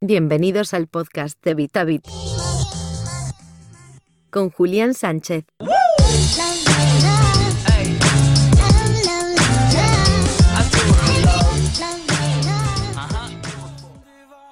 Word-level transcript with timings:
Bienvenidos 0.00 0.74
al 0.74 0.86
podcast 0.86 1.44
de 1.44 1.54
VitaVit 1.54 2.06
con 4.30 4.48
Julián 4.48 4.94
Sánchez. 4.94 5.44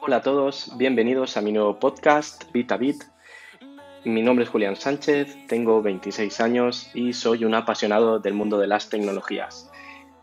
Hola 0.01 0.17
a 0.17 0.23
todos, 0.23 0.73
bienvenidos 0.77 1.37
a 1.37 1.41
mi 1.43 1.53
nuevo 1.53 1.79
podcast 1.79 2.43
VitaVit. 2.53 3.05
Mi 4.05 4.23
nombre 4.23 4.47
es 4.47 4.51
Julián 4.51 4.75
Sánchez, 4.75 5.47
tengo 5.47 5.81
26 5.81 6.41
años 6.41 6.91
y 6.93 7.13
soy 7.13 7.45
un 7.45 7.55
apasionado 7.55 8.19
del 8.19 8.35
mundo 8.35 8.59
de 8.59 8.67
las 8.67 8.89
tecnologías. 8.89 9.71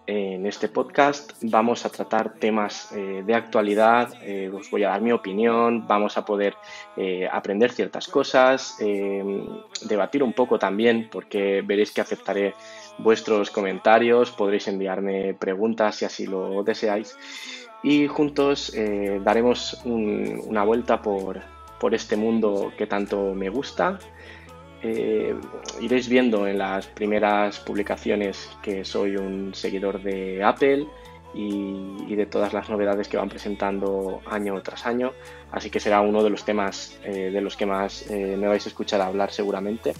En 0.06 0.46
este 0.46 0.68
podcast. 0.68 1.32
Vamos 1.44 1.86
a 1.86 1.90
tratar 1.90 2.34
temas 2.34 2.92
eh, 2.92 3.24
de 3.26 3.36
actualidad, 3.36 4.14
eh, 4.22 4.52
os 4.54 4.70
voy 4.70 4.84
a 4.84 4.90
dar 4.90 5.02
mi 5.02 5.14
opinión, 5.14 5.88
vamos 5.88 6.18
a 6.18 6.26
poder 6.26 6.56
eh, 6.98 7.26
aprender 7.32 7.72
ciertas 7.72 8.10
cosas, 8.10 8.78
debatir 9.88 10.22
un 10.22 10.34
poco 10.34 10.60
también, 10.60 11.08
porque 11.10 11.62
veréis 11.66 11.92
que 11.92 12.02
aceptaré 12.02 12.54
vuestros 12.98 13.50
comentarios, 13.50 14.32
podréis 14.32 14.68
enviarme 14.68 15.36
preguntas 15.36 15.96
si 15.96 16.04
así 16.04 16.26
lo 16.26 16.64
deseáis. 16.64 17.18
Y 17.82 18.08
juntos 18.08 18.74
daremos 19.22 19.82
una 19.86 20.64
vuelta 20.66 21.02
por, 21.02 21.42
por 21.80 21.94
este 21.94 22.18
mundo 22.18 22.74
que 22.78 22.88
tanto 22.88 23.34
me 23.34 23.50
gusta 23.50 24.00
eh, 24.84 25.34
iréis 25.80 26.10
viendo 26.10 26.48
en 26.48 26.58
las 26.58 26.88
primeras 26.88 27.60
publicaciones 27.60 28.50
que 28.62 28.84
soy 28.84 29.16
un 29.16 29.54
seguidor 29.54 30.02
de 30.02 30.44
Apple 30.44 30.86
y, 31.34 32.16
de 32.16 32.26
todas 32.26 32.54
las 32.54 32.70
novedades 32.70 33.08
que 33.08 33.18
van 33.18 33.30
presentando 33.30 34.22
año 34.26 34.62
tras 34.62 34.86
año, 34.86 35.14
así 35.52 35.70
que 35.70 35.80
será 35.80 36.02
uno 36.02 36.24
de 36.24 36.30
los 36.30 36.46
temas 36.46 37.00
eh, 37.04 37.32
de 37.32 37.42
los 37.42 37.58
que 37.58 37.66
más 37.66 38.10
eh, 38.12 38.38
me 38.38 38.48
vais 38.48 38.66
a 38.66 38.70
escuchar 38.70 39.02
hablar 39.02 39.32
seguramente. 39.32 39.94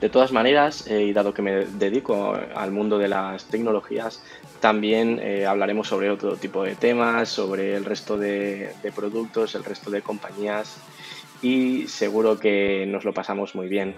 De 0.00 0.08
todas 0.08 0.30
maneras, 0.30 0.86
y 0.88 1.12
dado 1.12 1.34
que 1.34 1.42
me 1.42 1.66
dedico 1.66 2.32
al 2.54 2.70
mundo 2.70 2.98
de 2.98 3.08
las 3.08 3.46
tecnologías, 3.46 4.22
también 4.60 5.20
hablaremos 5.44 5.88
sobre 5.88 6.08
otro 6.10 6.36
tipo 6.36 6.62
de 6.62 6.76
temas, 6.76 7.28
sobre 7.28 7.74
el 7.74 7.84
resto 7.84 8.16
de 8.16 8.72
productos, 8.94 9.56
el 9.56 9.64
resto 9.64 9.90
de 9.90 10.02
compañías 10.02 10.76
y 11.42 11.86
seguro 11.88 12.38
que 12.38 12.86
nos 12.86 13.04
lo 13.04 13.12
pasamos 13.12 13.54
muy 13.54 13.68
bien. 13.68 13.94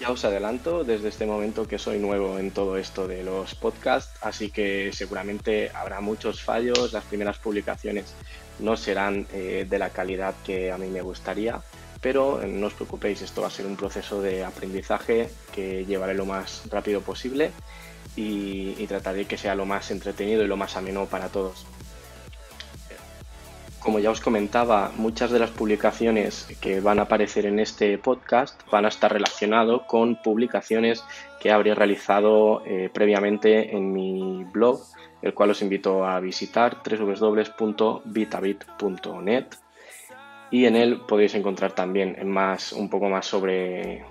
Ya 0.00 0.10
os 0.10 0.24
adelanto 0.24 0.82
desde 0.82 1.08
este 1.08 1.24
momento 1.24 1.68
que 1.68 1.78
soy 1.78 2.00
nuevo 2.00 2.38
en 2.40 2.50
todo 2.50 2.76
esto 2.76 3.06
de 3.06 3.22
los 3.22 3.54
podcasts, 3.54 4.18
así 4.22 4.50
que 4.50 4.92
seguramente 4.92 5.70
habrá 5.72 6.00
muchos 6.00 6.42
fallos, 6.42 6.92
las 6.92 7.04
primeras 7.04 7.38
publicaciones 7.38 8.12
no 8.58 8.76
serán 8.76 9.26
eh, 9.32 9.66
de 9.68 9.78
la 9.78 9.90
calidad 9.90 10.34
que 10.44 10.72
a 10.72 10.78
mí 10.78 10.88
me 10.88 11.00
gustaría, 11.00 11.62
pero 12.04 12.40
eh, 12.42 12.46
no 12.46 12.66
os 12.66 12.74
preocupéis, 12.74 13.22
esto 13.22 13.40
va 13.40 13.48
a 13.48 13.50
ser 13.50 13.64
un 13.64 13.76
proceso 13.76 14.20
de 14.20 14.44
aprendizaje 14.44 15.30
que 15.54 15.86
llevaré 15.86 16.12
lo 16.12 16.26
más 16.26 16.68
rápido 16.70 17.00
posible 17.00 17.50
y, 18.14 18.86
trataré 18.86 19.24
que 19.24 19.38
sea 19.38 19.54
lo 19.54 19.64
más 19.64 19.90
entretenido 19.90 20.44
y 20.44 20.46
lo 20.46 20.58
más 20.58 20.76
ameno 20.76 21.06
para 21.06 21.30
todos. 21.30 21.64
Como 23.78 24.00
ya 24.00 24.10
os 24.10 24.20
comentaba, 24.20 24.92
muchas 24.96 25.30
de 25.30 25.38
las 25.38 25.48
publicaciones 25.48 26.46
que 26.60 26.80
van 26.80 26.98
a 26.98 27.04
aparecer 27.04 27.46
en 27.46 27.58
este 27.58 27.96
podcast 27.96 28.60
van 28.70 28.84
a 28.84 28.88
estar 28.88 29.10
relacionadas 29.10 29.80
con 29.86 30.16
publicaciones 30.16 31.02
que 31.40 31.52
habré 31.52 31.74
realizado 31.74 32.62
eh, 32.66 32.90
previamente 32.92 33.74
en 33.74 33.94
mi 33.94 34.44
blog, 34.52 34.82
el 35.22 35.32
cual 35.32 35.52
os 35.52 35.62
invito 35.62 36.04
a 36.04 36.20
visitar 36.20 36.82
www.vitabit.net 36.84 39.46
y 40.54 40.66
en 40.66 40.76
él 40.76 41.00
podéis 41.00 41.34
encontrar 41.34 41.72
también 41.72 42.16
más, 42.28 42.72
un 42.72 42.88
poco 42.88 43.08
más 43.08 43.26
sobre 43.26 44.04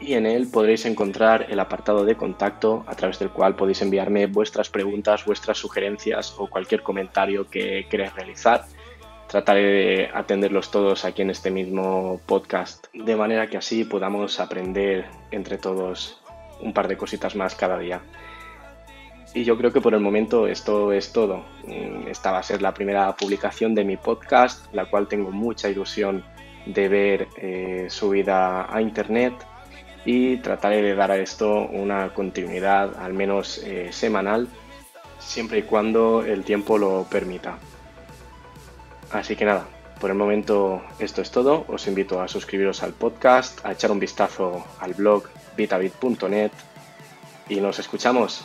y 0.00 0.14
en 0.14 0.24
él 0.24 0.48
podréis 0.50 0.86
encontrar 0.86 1.48
el 1.50 1.60
apartado 1.60 2.06
de 2.06 2.14
contacto 2.14 2.82
a 2.86 2.94
través 2.94 3.18
del 3.18 3.28
cual 3.28 3.56
podéis 3.56 3.82
enviarme 3.82 4.24
vuestras 4.24 4.70
preguntas, 4.70 5.26
vuestras 5.26 5.58
sugerencias 5.58 6.34
o 6.38 6.46
cualquier 6.46 6.82
comentario 6.82 7.50
que 7.50 7.86
queráis 7.90 8.14
realizar. 8.14 8.64
Trataré 9.26 9.62
de 9.62 10.10
atenderlos 10.14 10.70
todos 10.70 11.04
aquí 11.04 11.20
en 11.20 11.28
este 11.28 11.50
mismo 11.50 12.18
podcast, 12.24 12.86
de 12.94 13.16
manera 13.16 13.48
que 13.48 13.58
así 13.58 13.84
podamos 13.84 14.40
aprender 14.40 15.04
entre 15.30 15.58
todos 15.58 16.22
un 16.62 16.72
par 16.72 16.88
de 16.88 16.96
cositas 16.96 17.36
más 17.36 17.54
cada 17.54 17.78
día. 17.78 18.00
Y 19.34 19.44
yo 19.44 19.56
creo 19.58 19.72
que 19.72 19.80
por 19.80 19.94
el 19.94 20.00
momento 20.00 20.46
esto 20.46 20.92
es 20.92 21.12
todo. 21.12 21.44
Mm, 21.66 22.08
esta 22.08 22.32
va 22.32 22.38
a 22.38 22.42
ser 22.42 22.62
la 22.62 22.72
primera 22.72 23.14
publicación 23.14 23.74
de 23.74 23.84
mi 23.84 23.96
podcast, 23.96 24.72
la 24.72 24.86
cual 24.86 25.06
tengo 25.06 25.30
mucha 25.30 25.68
ilusión 25.68 26.24
de 26.66 26.88
ver 26.88 27.28
eh, 27.36 27.86
subida 27.88 28.74
a 28.74 28.80
internet 28.80 29.34
y 30.04 30.38
trataré 30.38 30.82
de 30.82 30.94
dar 30.94 31.10
a 31.10 31.16
esto 31.16 31.66
una 31.66 32.12
continuidad 32.14 32.96
al 32.98 33.14
menos 33.14 33.58
eh, 33.58 33.88
semanal 33.92 34.48
siempre 35.18 35.58
y 35.58 35.62
cuando 35.62 36.22
el 36.24 36.44
tiempo 36.44 36.78
lo 36.78 37.06
permita. 37.10 37.58
Así 39.10 39.36
que 39.36 39.44
nada, 39.44 39.66
por 40.00 40.10
el 40.10 40.16
momento 40.16 40.82
esto 40.98 41.22
es 41.22 41.30
todo. 41.30 41.64
Os 41.68 41.86
invito 41.86 42.20
a 42.20 42.28
suscribiros 42.28 42.82
al 42.82 42.92
podcast, 42.92 43.64
a 43.64 43.72
echar 43.72 43.90
un 43.90 44.00
vistazo 44.00 44.64
al 44.80 44.94
blog 44.94 45.24
vitabit.net 45.56 46.52
y 47.48 47.60
nos 47.60 47.78
escuchamos 47.78 48.44